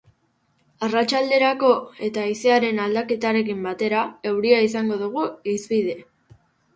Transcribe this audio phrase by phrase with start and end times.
[0.85, 1.67] Arratsalderako,
[2.07, 5.95] eta haizearen aldaketarekin batera, euria izango dugu hizpide.